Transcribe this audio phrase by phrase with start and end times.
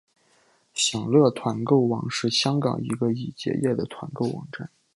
[0.73, 4.67] 享乐团购网是香港一个已结业的团购网站。